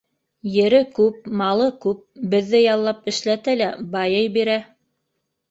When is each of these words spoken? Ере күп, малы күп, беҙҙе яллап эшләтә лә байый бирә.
Ере 0.53 0.77
күп, 0.99 1.27
малы 1.41 1.67
күп, 1.83 1.99
беҙҙе 2.33 2.63
яллап 2.63 3.13
эшләтә 3.15 3.57
лә 3.61 3.69
байый 3.95 4.27
бирә. 4.41 4.59